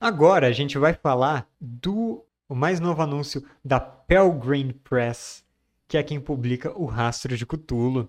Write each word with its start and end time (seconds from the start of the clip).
Agora 0.00 0.46
a 0.46 0.52
gente 0.52 0.78
vai 0.78 0.94
falar 0.94 1.50
do 1.60 2.24
mais 2.48 2.78
novo 2.78 3.02
anúncio 3.02 3.44
da 3.64 3.80
Pelgrane 3.80 4.72
Press, 4.72 5.44
que 5.88 5.98
é 5.98 6.02
quem 6.04 6.20
publica 6.20 6.72
o 6.78 6.84
Rastro 6.84 7.36
de 7.36 7.44
Cthulhu. 7.44 8.08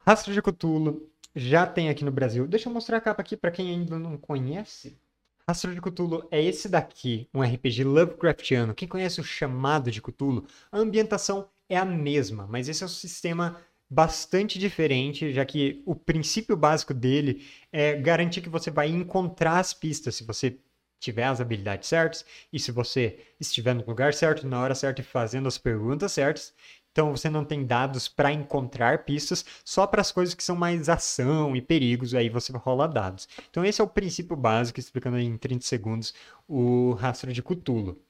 Rastro 0.00 0.34
de 0.34 0.42
Cthulhu 0.42 1.08
já 1.36 1.64
tem 1.68 1.88
aqui 1.88 2.04
no 2.04 2.10
Brasil. 2.10 2.48
Deixa 2.48 2.68
eu 2.68 2.72
mostrar 2.72 2.96
a 2.96 3.00
capa 3.00 3.22
aqui 3.22 3.36
para 3.36 3.52
quem 3.52 3.70
ainda 3.70 3.96
não 3.96 4.16
conhece. 4.16 4.98
Rastro 5.46 5.72
de 5.72 5.80
Cthulhu 5.80 6.26
é 6.32 6.42
esse 6.42 6.68
daqui, 6.68 7.28
um 7.32 7.42
RPG 7.42 7.84
Lovecraftiano. 7.84 8.74
Quem 8.74 8.88
conhece 8.88 9.20
o 9.20 9.24
chamado 9.24 9.92
de 9.92 10.02
Cthulhu, 10.02 10.46
a 10.72 10.78
ambientação 10.78 11.48
é 11.68 11.76
a 11.76 11.84
mesma, 11.84 12.44
mas 12.48 12.68
esse 12.68 12.82
é 12.82 12.86
um 12.86 12.88
sistema 12.88 13.56
bastante 13.88 14.58
diferente, 14.58 15.32
já 15.32 15.44
que 15.44 15.80
o 15.86 15.94
princípio 15.94 16.56
básico 16.56 16.92
dele 16.92 17.46
é 17.72 17.94
garantir 17.94 18.40
que 18.40 18.48
você 18.48 18.68
vai 18.68 18.88
encontrar 18.88 19.60
as 19.60 19.72
pistas 19.72 20.16
se 20.16 20.24
você 20.24 20.58
tiver 20.98 21.24
as 21.24 21.40
habilidades 21.40 21.88
certas 21.88 22.24
e 22.52 22.58
se 22.58 22.72
você 22.72 23.18
estiver 23.40 23.74
no 23.74 23.86
lugar 23.86 24.12
certo, 24.14 24.46
na 24.46 24.60
hora 24.60 24.74
certa 24.74 25.00
e 25.00 25.04
fazendo 25.04 25.48
as 25.48 25.58
perguntas 25.58 26.12
certas. 26.12 26.52
Então 26.92 27.14
você 27.16 27.30
não 27.30 27.44
tem 27.44 27.64
dados 27.64 28.08
para 28.08 28.32
encontrar 28.32 29.04
pistas, 29.04 29.44
só 29.64 29.86
para 29.86 30.00
as 30.00 30.10
coisas 30.10 30.34
que 30.34 30.42
são 30.42 30.56
mais 30.56 30.88
ação 30.88 31.54
e 31.54 31.62
perigos, 31.62 32.14
aí 32.14 32.28
você 32.28 32.52
rola 32.52 32.88
dados. 32.88 33.28
Então 33.48 33.64
esse 33.64 33.80
é 33.80 33.84
o 33.84 33.88
princípio 33.88 34.36
básico, 34.36 34.80
explicando 34.80 35.18
em 35.18 35.36
30 35.36 35.64
segundos 35.64 36.12
o 36.48 36.92
rastro 36.94 37.32
de 37.32 37.42
Cthulhu. 37.42 38.00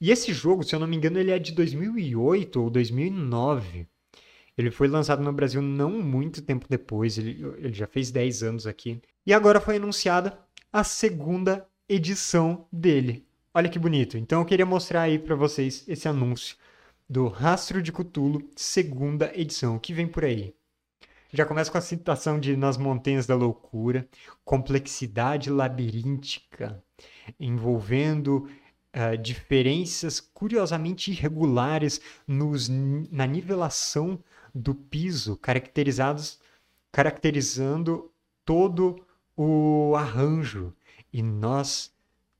E 0.00 0.10
esse 0.10 0.32
jogo, 0.32 0.64
se 0.64 0.74
eu 0.74 0.80
não 0.80 0.86
me 0.86 0.96
engano, 0.96 1.18
ele 1.18 1.30
é 1.30 1.38
de 1.38 1.52
2008 1.52 2.60
ou 2.60 2.70
2009. 2.70 3.86
Ele 4.56 4.70
foi 4.70 4.88
lançado 4.88 5.22
no 5.22 5.32
Brasil 5.32 5.62
não 5.62 5.90
muito 6.02 6.42
tempo 6.42 6.66
depois, 6.68 7.18
ele, 7.18 7.40
ele 7.58 7.72
já 7.72 7.86
fez 7.86 8.10
10 8.10 8.42
anos 8.42 8.66
aqui. 8.66 9.00
E 9.26 9.32
agora 9.32 9.60
foi 9.60 9.76
anunciada 9.76 10.38
a 10.72 10.82
segunda 10.84 11.66
edição 11.88 12.66
dele. 12.72 13.26
Olha 13.52 13.68
que 13.68 13.78
bonito. 13.78 14.18
Então 14.18 14.40
eu 14.40 14.46
queria 14.46 14.66
mostrar 14.66 15.02
aí 15.02 15.18
para 15.18 15.36
vocês 15.36 15.84
esse 15.86 16.08
anúncio 16.08 16.56
do 17.08 17.28
Rastro 17.28 17.82
de 17.82 17.92
Cthulhu, 17.92 18.48
segunda 18.56 19.30
edição, 19.34 19.78
que 19.78 19.92
vem 19.92 20.06
por 20.06 20.24
aí. 20.24 20.54
Já 21.32 21.44
começa 21.44 21.70
com 21.70 21.78
a 21.78 21.80
citação 21.80 22.38
de 22.38 22.56
Nas 22.56 22.76
Montanhas 22.76 23.26
da 23.26 23.34
Loucura, 23.34 24.08
complexidade 24.44 25.50
labiríntica, 25.50 26.82
envolvendo 27.38 28.48
uh, 28.94 29.18
diferenças 29.20 30.20
curiosamente 30.20 31.10
irregulares 31.10 32.00
nos, 32.26 32.68
na 32.68 33.26
nivelação 33.26 34.22
do 34.54 34.74
piso, 34.74 35.36
caracterizados, 35.36 36.38
caracterizando 36.92 38.10
todo 38.44 39.04
o 39.36 39.94
arranjo. 39.96 40.72
E 41.14 41.22
nós 41.22 41.92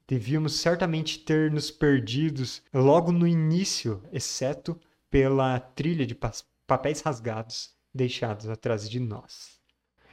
devíamos 0.08 0.58
certamente 0.58 1.20
ter 1.20 1.48
nos 1.48 1.70
perdidos 1.70 2.60
logo 2.74 3.12
no 3.12 3.24
início, 3.24 4.02
exceto 4.12 4.76
pela 5.08 5.60
trilha 5.60 6.04
de 6.04 6.18
papéis 6.66 7.00
rasgados 7.00 7.72
deixados 7.94 8.48
atrás 8.48 8.90
de 8.90 8.98
nós. 8.98 9.60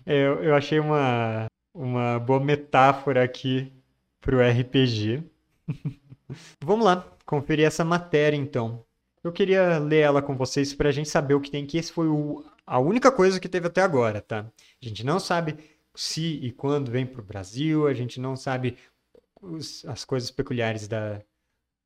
É, 0.06 0.28
eu, 0.28 0.44
eu 0.44 0.56
achei 0.56 0.80
uma, 0.80 1.48
uma 1.74 2.20
boa 2.20 2.40
metáfora 2.40 3.24
aqui 3.24 3.74
para 4.20 4.36
o 4.36 4.40
RPG. 4.40 5.24
Vamos 6.64 6.86
lá, 6.86 7.04
conferir 7.26 7.66
essa 7.66 7.84
matéria 7.84 8.38
então. 8.38 8.86
Eu 9.24 9.32
queria 9.32 9.80
ler 9.80 10.02
ela 10.02 10.22
com 10.22 10.38
vocês 10.38 10.72
para 10.72 10.90
a 10.90 10.92
gente 10.92 11.10
saber 11.10 11.34
o 11.34 11.42
que 11.42 11.50
tem, 11.50 11.66
que 11.66 11.80
esse 11.80 11.92
foi 11.92 12.08
o, 12.08 12.46
a 12.64 12.78
única 12.78 13.12
coisa 13.12 13.40
que 13.40 13.50
teve 13.50 13.66
até 13.66 13.82
agora, 13.82 14.22
tá? 14.22 14.46
A 14.82 14.88
gente 14.88 15.04
não 15.04 15.20
sabe 15.20 15.58
se 15.96 16.40
e 16.42 16.52
quando 16.52 16.92
vem 16.92 17.06
para 17.06 17.22
o 17.22 17.26
Brasil, 17.26 17.88
a 17.88 17.94
gente 17.94 18.20
não 18.20 18.36
sabe 18.36 18.78
os, 19.42 19.86
as 19.86 20.06
coisas 20.06 20.32
peculiares 20.32 20.88
da, 20.88 21.22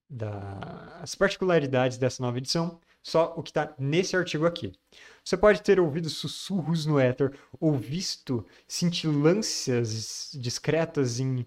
da, 0.09 0.99
as 1.01 1.15
particularidades 1.15 1.97
dessa 1.97 2.21
nova 2.21 2.37
edição, 2.37 2.79
só 3.01 3.33
o 3.37 3.43
que 3.43 3.51
está 3.51 3.73
nesse 3.77 4.15
artigo 4.15 4.45
aqui. 4.45 4.73
Você 5.23 5.37
pode 5.37 5.61
ter 5.61 5.79
ouvido 5.79 6.09
sussurros 6.09 6.85
no 6.85 6.99
éter 6.99 7.37
ou 7.59 7.77
visto 7.77 8.45
cintilâncias 8.67 10.31
discretas 10.33 11.19
em, 11.19 11.39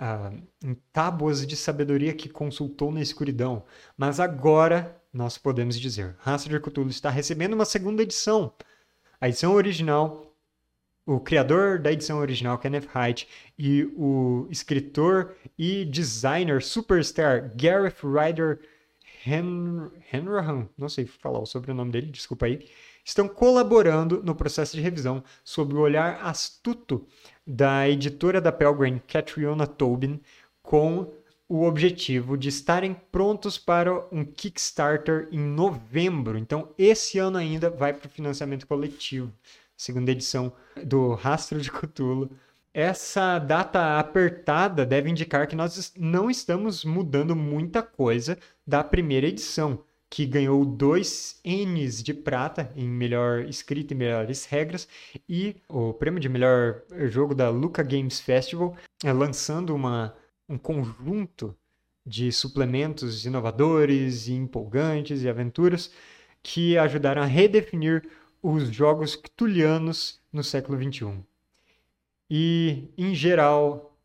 uh, 0.00 0.42
em 0.64 0.74
tábuas 0.92 1.46
de 1.46 1.56
sabedoria 1.56 2.14
que 2.14 2.28
consultou 2.28 2.92
na 2.92 3.00
escuridão, 3.00 3.64
mas 3.96 4.20
agora 4.20 5.00
nós 5.12 5.38
podemos 5.38 5.78
dizer: 5.78 6.16
Rastro 6.18 6.52
de 6.52 6.60
Cthulhu 6.60 6.90
está 6.90 7.08
recebendo 7.08 7.54
uma 7.54 7.64
segunda 7.64 8.02
edição. 8.02 8.52
A 9.20 9.28
edição 9.28 9.54
original 9.54 10.25
o 11.06 11.20
criador 11.20 11.78
da 11.78 11.92
edição 11.92 12.18
original, 12.18 12.58
Kenneth 12.58 12.88
Haidt, 12.92 13.28
e 13.56 13.84
o 13.96 14.48
escritor 14.50 15.36
e 15.56 15.84
designer 15.84 16.60
superstar 16.60 17.52
Gareth 17.54 18.02
Ryder 18.02 18.58
Henrahan, 19.24 20.68
não 20.76 20.88
sei 20.88 21.06
falar 21.06 21.38
o 21.38 21.46
sobrenome 21.46 21.92
dele, 21.92 22.10
desculpa 22.10 22.46
aí, 22.46 22.68
estão 23.04 23.28
colaborando 23.28 24.20
no 24.22 24.34
processo 24.34 24.76
de 24.76 24.82
revisão 24.82 25.22
sob 25.44 25.74
o 25.74 25.78
olhar 25.78 26.20
astuto 26.22 27.06
da 27.46 27.88
editora 27.88 28.40
da 28.40 28.50
Pelgrane, 28.50 29.00
Catriona 29.06 29.66
Tobin, 29.66 30.20
com 30.60 31.12
o 31.48 31.62
objetivo 31.62 32.36
de 32.36 32.48
estarem 32.48 32.94
prontos 33.12 33.56
para 33.56 34.04
um 34.10 34.24
Kickstarter 34.24 35.28
em 35.30 35.38
novembro. 35.38 36.36
Então, 36.36 36.74
esse 36.76 37.20
ano 37.20 37.38
ainda 37.38 37.70
vai 37.70 37.92
para 37.92 38.08
o 38.08 38.10
financiamento 38.10 38.66
coletivo 38.66 39.32
segunda 39.76 40.10
edição 40.10 40.52
do 40.84 41.14
Rastro 41.14 41.60
de 41.60 41.70
Cthulhu. 41.70 42.30
Essa 42.72 43.38
data 43.38 43.98
apertada 43.98 44.84
deve 44.84 45.10
indicar 45.10 45.46
que 45.46 45.56
nós 45.56 45.92
não 45.96 46.30
estamos 46.30 46.84
mudando 46.84 47.34
muita 47.34 47.82
coisa 47.82 48.38
da 48.66 48.84
primeira 48.84 49.26
edição, 49.26 49.82
que 50.10 50.26
ganhou 50.26 50.64
dois 50.64 51.40
N's 51.44 52.02
de 52.02 52.14
prata 52.14 52.72
em 52.76 52.86
melhor 52.86 53.44
escrita 53.44 53.94
e 53.94 53.96
melhores 53.96 54.44
regras, 54.44 54.86
e 55.28 55.56
o 55.68 55.92
prêmio 55.94 56.20
de 56.20 56.28
melhor 56.28 56.82
jogo 57.08 57.34
da 57.34 57.48
Luca 57.48 57.82
Games 57.82 58.20
Festival, 58.20 58.76
é, 59.02 59.12
lançando 59.12 59.74
uma, 59.74 60.14
um 60.48 60.58
conjunto 60.58 61.56
de 62.04 62.30
suplementos 62.30 63.26
inovadores 63.26 64.28
e 64.28 64.34
empolgantes 64.34 65.22
e 65.22 65.28
aventuras 65.28 65.90
que 66.42 66.78
ajudaram 66.78 67.22
a 67.22 67.26
redefinir 67.26 68.08
os 68.48 68.68
jogos 68.70 69.16
cthulhianos 69.16 70.20
no 70.32 70.42
século 70.44 70.80
XXI. 70.80 71.20
E, 72.30 72.88
em 72.96 73.14
geral, 73.14 73.96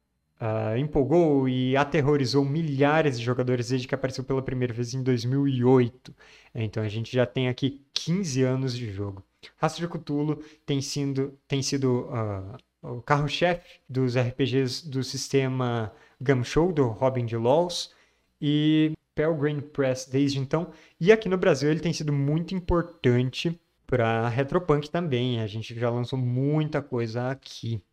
uh, 0.42 0.76
empolgou 0.78 1.48
e 1.48 1.78
aterrorizou 1.78 2.44
milhares 2.44 3.20
de 3.20 3.26
jogadores 3.26 3.70
desde 3.70 3.88
que 3.88 3.96
apareceu 3.96 4.24
pela 4.24 4.42
primeira 4.42 4.74
vez 4.74 4.94
em 4.94 5.04
2008. 5.04 6.14
Então 6.56 6.82
a 6.82 6.88
gente 6.88 7.14
já 7.14 7.26
tem 7.26 7.48
aqui 7.48 7.82
15 7.94 8.44
anos 8.44 8.76
de 8.76 8.92
jogo. 8.92 9.24
Rastro 9.58 9.88
de 9.88 9.94
Cthulhu 9.94 10.44
tem 10.66 10.82
sido, 10.82 11.38
tem 11.48 11.62
sido 11.62 12.08
uh, 12.10 12.58
o 12.98 13.02
carro-chefe 13.02 13.80
dos 13.88 14.18
RPGs 14.18 14.90
do 14.90 15.04
sistema 15.04 15.92
Gumshoe, 16.20 16.74
do 16.74 16.88
Robin 16.88 17.26
de 17.26 17.38
Laws, 17.38 17.94
e 18.42 18.94
Pelgrane 19.14 19.62
Press 19.62 20.08
desde 20.12 20.40
então. 20.40 20.72
E 21.00 21.12
aqui 21.12 21.30
no 21.30 21.38
Brasil 21.38 21.70
ele 21.70 21.80
tem 21.80 21.94
sido 21.94 22.12
muito 22.12 22.56
importante 22.56 23.60
para 23.92 24.30
Retropunk 24.30 24.90
também. 24.90 25.42
A 25.42 25.48
gente 25.48 25.78
já 25.78 25.90
lançou 25.90 26.18
muita 26.18 26.82
coisa 26.82 27.30
aqui. 27.30 27.84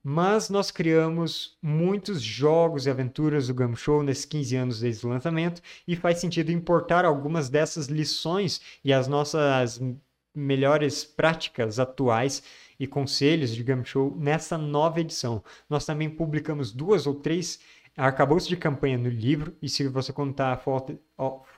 Mas 0.00 0.48
nós 0.48 0.70
criamos 0.70 1.58
muitos 1.60 2.22
jogos 2.22 2.86
e 2.86 2.90
aventuras 2.90 3.48
do 3.48 3.54
Gumshow 3.54 4.04
nesses 4.04 4.24
15 4.24 4.56
anos 4.56 4.80
desde 4.80 5.04
o 5.04 5.08
lançamento 5.08 5.60
e 5.86 5.96
faz 5.96 6.18
sentido 6.18 6.52
importar 6.52 7.04
algumas 7.04 7.48
dessas 7.48 7.86
lições 7.86 8.60
e 8.84 8.92
as 8.92 9.08
nossas 9.08 9.80
melhores 10.34 11.04
práticas 11.04 11.78
atuais 11.78 12.42
e 12.78 12.86
conselhos 12.86 13.54
de 13.54 13.64
Gumshow 13.64 14.16
nessa 14.16 14.56
nova 14.56 15.00
edição. 15.00 15.42
Nós 15.68 15.84
também 15.84 16.08
publicamos 16.08 16.72
duas 16.72 17.06
ou 17.06 17.14
três 17.14 17.60
Acabou-se 17.96 18.48
de 18.48 18.56
campanha 18.56 18.96
no 18.96 19.10
livro, 19.10 19.54
e 19.60 19.68
se 19.68 19.86
você 19.86 20.12
contar 20.12 20.56
Fall 20.56 20.98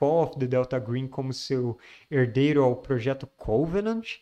of 0.01 0.37
the 0.37 0.45
Delta 0.45 0.77
Green 0.77 1.07
como 1.07 1.31
seu 1.31 1.77
herdeiro 2.11 2.61
ao 2.61 2.75
projeto 2.75 3.25
Covenant, 3.37 4.17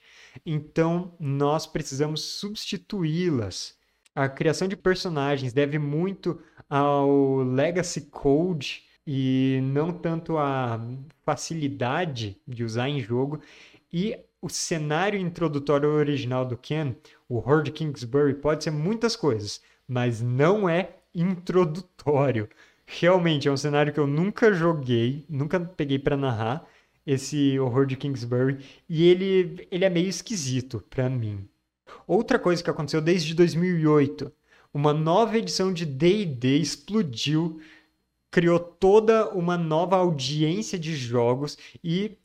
então 0.46 1.16
nós 1.20 1.66
precisamos 1.66 2.22
substituí-las. 2.22 3.76
A 4.14 4.30
criação 4.30 4.68
de 4.68 4.78
personagens 4.78 5.54
deve 5.54 5.80
muito 5.80 6.40
ao 6.70 7.38
Legacy 7.38 8.02
Code 8.12 8.84
e 9.08 9.60
não 9.64 9.92
tanto 9.92 10.38
à 10.38 10.80
facilidade 11.26 12.40
de 12.48 12.64
usar 12.64 12.90
em 12.90 13.00
jogo. 13.00 13.42
E 13.92 14.20
o 14.40 14.50
cenário 14.50 15.20
introdutório 15.20 15.90
original 15.90 16.46
do 16.46 16.56
Ken, 16.56 16.96
o 17.28 17.40
Horde 17.40 17.72
Kingsbury, 17.72 18.36
pode 18.36 18.64
ser 18.64 18.72
muitas 18.72 19.16
coisas, 19.16 19.62
mas 19.88 20.22
não 20.22 20.70
é 20.70 21.00
introdutório. 21.14 22.50
Realmente 22.86 23.48
é 23.48 23.52
um 23.52 23.58
cenário 23.58 23.94
que 23.94 24.00
eu 24.00 24.08
nunca 24.08 24.54
joguei, 24.54 25.26
nunca 25.30 25.60
peguei 25.60 25.98
para 26.00 26.18
narrar 26.18 26.68
esse 27.06 27.60
horror 27.60 27.86
de 27.86 27.98
Kingsbury 27.98 28.60
e 28.90 29.08
ele 29.08 29.68
ele 29.72 29.86
é 29.86 29.90
meio 29.90 30.08
esquisito 30.08 30.84
para 30.90 31.10
mim. 31.10 31.48
Outra 32.08 32.40
coisa 32.40 32.64
que 32.64 32.70
aconteceu 32.70 33.02
desde 33.02 33.34
2008, 33.34 34.32
Uma 34.74 34.94
nova 34.94 35.38
edição 35.38 35.72
de 35.72 35.86
D&D 35.86 36.58
explodiu, 36.58 37.62
criou 38.32 38.60
toda 38.60 39.30
uma 39.30 39.58
nova 39.58 39.98
audiência 39.98 40.80
de 40.80 40.96
jogos 40.96 41.58
e 41.84 42.18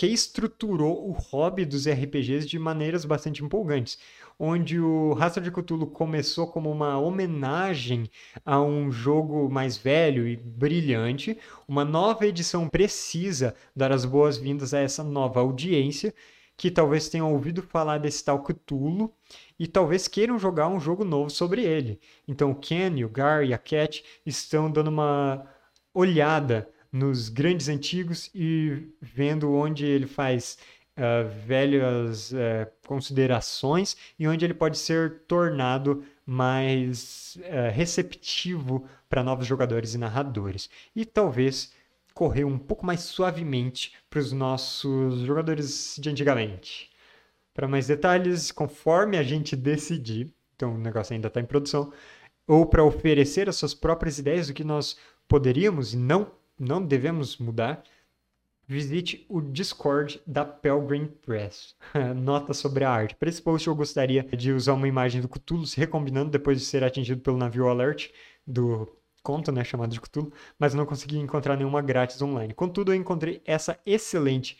reestruturou 0.00 1.08
o 1.08 1.12
hobby 1.12 1.64
dos 1.64 1.86
RPGs 1.88 2.46
de 2.46 2.58
maneiras 2.58 3.04
bastante 3.04 3.42
empolgantes 3.44 3.98
onde 4.38 4.78
o 4.78 5.12
Rastro 5.14 5.42
de 5.42 5.50
Cthulhu 5.50 5.86
começou 5.86 6.46
como 6.46 6.70
uma 6.70 6.98
homenagem 6.98 8.10
a 8.44 8.60
um 8.60 8.90
jogo 8.90 9.48
mais 9.50 9.76
velho 9.76 10.28
e 10.28 10.36
brilhante, 10.36 11.38
uma 11.66 11.84
nova 11.84 12.26
edição 12.26 12.68
precisa 12.68 13.54
dar 13.74 13.92
as 13.92 14.04
boas-vindas 14.04 14.74
a 14.74 14.80
essa 14.80 15.02
nova 15.02 15.40
audiência 15.40 16.14
que 16.56 16.70
talvez 16.70 17.08
tenham 17.08 17.32
ouvido 17.32 17.62
falar 17.62 17.98
desse 17.98 18.24
tal 18.24 18.42
Cthulhu 18.42 19.12
e 19.58 19.66
talvez 19.66 20.08
queiram 20.08 20.38
jogar 20.38 20.68
um 20.68 20.80
jogo 20.80 21.04
novo 21.04 21.28
sobre 21.28 21.62
ele. 21.62 22.00
Então 22.26 22.50
o 22.50 22.54
Ken, 22.54 23.04
o 23.04 23.08
Gar 23.08 23.44
e 23.44 23.52
a 23.52 23.58
Cat 23.58 24.02
estão 24.24 24.70
dando 24.70 24.88
uma 24.88 25.46
olhada 25.92 26.68
nos 26.90 27.28
grandes 27.28 27.68
antigos 27.68 28.30
e 28.34 28.88
vendo 29.00 29.52
onde 29.52 29.84
ele 29.84 30.06
faz 30.06 30.56
uh, 30.96 31.28
velhas 31.46 32.32
uh, 32.32 32.70
considerações 32.86 33.96
e 34.18 34.26
onde 34.26 34.44
ele 34.44 34.54
pode 34.54 34.78
ser 34.78 35.20
tornado 35.26 36.04
mais 36.24 37.38
uh, 37.40 37.72
receptivo 37.72 38.88
para 39.08 39.22
novos 39.22 39.46
jogadores 39.46 39.94
e 39.94 39.98
narradores. 39.98 40.68
E 40.94 41.04
talvez 41.04 41.72
correr 42.14 42.44
um 42.44 42.58
pouco 42.58 42.84
mais 42.84 43.00
suavemente 43.00 43.94
para 44.08 44.18
os 44.18 44.32
nossos 44.32 45.20
jogadores 45.20 45.96
de 46.00 46.08
antigamente. 46.08 46.90
Para 47.52 47.68
mais 47.68 47.86
detalhes, 47.86 48.50
conforme 48.50 49.18
a 49.18 49.22
gente 49.22 49.54
decidir, 49.54 50.32
então 50.54 50.74
o 50.74 50.78
negócio 50.78 51.14
ainda 51.14 51.28
está 51.28 51.40
em 51.40 51.44
produção, 51.44 51.92
ou 52.46 52.64
para 52.66 52.84
oferecer 52.84 53.48
as 53.48 53.56
suas 53.56 53.74
próprias 53.74 54.18
ideias 54.18 54.48
do 54.48 54.54
que 54.54 54.64
nós 54.64 54.96
poderíamos 55.28 55.92
e 55.92 55.96
não, 55.96 56.30
não 56.58 56.84
devemos 56.84 57.36
mudar, 57.38 57.82
visite 58.66 59.24
o 59.28 59.40
Discord 59.40 60.20
da 60.26 60.44
Pelgrim 60.44 61.06
Press. 61.06 61.74
Nota 62.16 62.52
sobre 62.52 62.84
a 62.84 62.90
arte. 62.90 63.14
Para 63.14 63.28
esse 63.28 63.40
post 63.40 63.66
eu 63.66 63.74
gostaria 63.74 64.22
de 64.24 64.52
usar 64.52 64.72
uma 64.72 64.88
imagem 64.88 65.20
do 65.20 65.28
Cthulhu 65.28 65.66
se 65.66 65.78
recombinando 65.78 66.30
depois 66.30 66.58
de 66.58 66.64
ser 66.64 66.82
atingido 66.82 67.20
pelo 67.20 67.36
navio 67.36 67.68
Alert 67.68 68.10
do 68.46 68.88
conto, 69.22 69.50
né, 69.50 69.64
chamado 69.64 69.90
de 69.90 70.00
Cthulhu, 70.00 70.32
mas 70.58 70.72
não 70.72 70.86
consegui 70.86 71.18
encontrar 71.18 71.56
nenhuma 71.56 71.82
grátis 71.82 72.20
online. 72.22 72.54
Contudo, 72.54 72.92
eu 72.92 72.96
encontrei 72.96 73.42
essa 73.44 73.78
excelente 73.84 74.56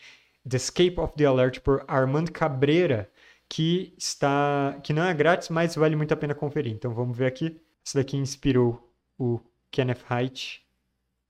The 0.47 0.57
Escape 0.57 0.99
of 0.99 1.13
the 1.15 1.25
Alert 1.25 1.61
por 1.61 1.83
Armando 1.87 2.31
Cabreira, 2.31 3.09
que 3.49 3.93
está 3.97 4.77
que 4.83 4.91
não 4.93 5.03
é 5.03 5.13
grátis, 5.13 5.49
mas 5.49 5.75
vale 5.75 5.95
muito 5.95 6.13
a 6.13 6.17
pena 6.17 6.35
conferir. 6.35 6.73
Então 6.73 6.93
vamos 6.93 7.17
ver 7.17 7.27
aqui. 7.27 7.61
Essa 7.85 7.99
daqui 7.99 8.17
inspirou 8.17 8.93
o 9.17 9.39
Kenneth 9.71 10.03
Haidt 10.09 10.66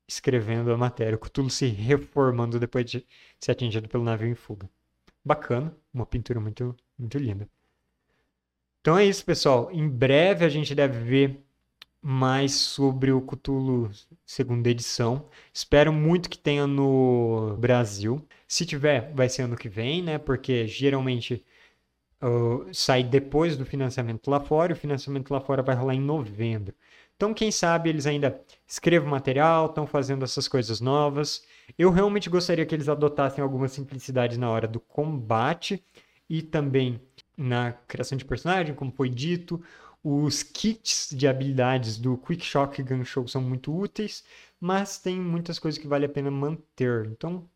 escrevendo 0.07 0.71
a 0.71 0.77
matéria, 0.77 1.15
o 1.15 1.19
Cthulhu 1.19 1.49
se 1.49 1.67
reformando 1.67 2.59
depois 2.59 2.85
de 2.89 3.05
ser 3.39 3.51
atingido 3.51 3.89
pelo 3.89 4.03
navio 4.03 4.29
em 4.29 4.35
fuga. 4.35 4.69
Bacana, 5.23 5.75
uma 5.93 6.05
pintura 6.05 6.39
muito, 6.39 6.75
muito 6.97 7.17
linda. 7.17 7.49
Então 8.81 8.97
é 8.97 9.05
isso, 9.05 9.25
pessoal. 9.25 9.69
Em 9.71 9.87
breve 9.87 10.45
a 10.45 10.49
gente 10.49 10.73
deve 10.73 10.99
ver 10.99 11.43
mais 12.01 12.53
sobre 12.53 13.11
o 13.11 13.21
Cthulhu 13.21 13.91
segunda 14.25 14.69
edição. 14.69 15.27
Espero 15.53 15.91
muito 15.91 16.29
que 16.29 16.37
tenha 16.37 16.65
no 16.65 17.57
Brasil. 17.59 18.25
Se 18.47 18.65
tiver, 18.65 19.13
vai 19.13 19.27
ser 19.27 19.41
ano 19.41 19.57
que 19.57 19.67
vem, 19.67 20.01
né? 20.01 20.17
Porque 20.17 20.65
geralmente 20.67 21.43
sai 22.73 23.03
depois 23.03 23.57
do 23.57 23.65
financiamento 23.65 24.29
lá 24.29 24.39
fora. 24.39 24.71
E 24.71 24.73
o 24.73 24.77
financiamento 24.77 25.31
lá 25.31 25.39
fora 25.39 25.61
vai 25.61 25.75
rolar 25.75 25.95
em 25.95 26.01
novembro. 26.01 26.73
Então, 27.15 27.33
quem 27.33 27.51
sabe 27.51 27.89
eles 27.89 28.05
ainda 28.05 28.39
escrevam 28.67 29.09
material, 29.09 29.65
estão 29.65 29.87
fazendo 29.87 30.23
essas 30.23 30.47
coisas 30.47 30.79
novas. 30.79 31.43
Eu 31.77 31.89
realmente 31.89 32.29
gostaria 32.29 32.65
que 32.65 32.75
eles 32.75 32.87
adotassem 32.87 33.43
alguma 33.43 33.67
simplicidade 33.67 34.37
na 34.37 34.49
hora 34.49 34.67
do 34.67 34.79
combate 34.79 35.83
e 36.29 36.43
também 36.43 37.01
na 37.35 37.71
criação 37.87 38.17
de 38.17 38.23
personagem, 38.25 38.75
como 38.75 38.91
foi 38.91 39.09
dito. 39.09 39.59
Os 40.03 40.43
kits 40.43 41.09
de 41.11 41.27
habilidades 41.27 41.97
do 41.97 42.17
Quick 42.17 42.45
Shock 42.45 42.83
Gun 42.83 43.03
Show 43.03 43.27
são 43.27 43.41
muito 43.41 43.75
úteis, 43.75 44.23
mas 44.59 44.99
tem 44.99 45.19
muitas 45.19 45.57
coisas 45.57 45.81
que 45.81 45.87
vale 45.87 46.05
a 46.05 46.09
pena 46.09 46.29
manter. 46.29 47.07
Então, 47.07 47.49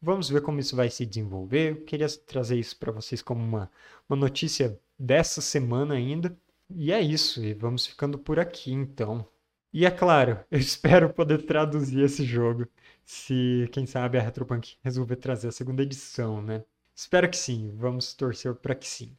vamos 0.00 0.28
ver 0.28 0.42
como 0.42 0.60
isso 0.60 0.76
vai 0.76 0.90
se 0.90 1.06
desenvolver. 1.06 1.72
Eu 1.72 1.84
queria 1.84 2.08
trazer 2.08 2.58
isso 2.58 2.76
para 2.78 2.92
vocês 2.92 3.22
como 3.22 3.42
uma, 3.42 3.70
uma 4.08 4.16
notícia 4.16 4.78
dessa 4.98 5.40
semana 5.40 5.94
ainda. 5.94 6.36
E 6.70 6.92
é 6.92 7.00
isso, 7.00 7.42
e 7.44 7.54
vamos 7.54 7.86
ficando 7.86 8.18
por 8.18 8.38
aqui 8.38 8.72
então. 8.72 9.26
E 9.72 9.84
é 9.86 9.90
claro, 9.90 10.40
eu 10.50 10.58
espero 10.58 11.12
poder 11.12 11.44
traduzir 11.44 12.02
esse 12.04 12.24
jogo, 12.24 12.66
se 13.04 13.68
quem 13.72 13.86
sabe 13.86 14.18
a 14.18 14.22
Retropunk 14.22 14.76
resolver 14.82 15.16
trazer 15.16 15.48
a 15.48 15.52
segunda 15.52 15.82
edição, 15.82 16.42
né? 16.42 16.64
Espero 16.94 17.28
que 17.30 17.36
sim, 17.36 17.72
vamos 17.76 18.12
torcer 18.14 18.54
para 18.56 18.74
que 18.74 18.86
sim. 18.88 19.16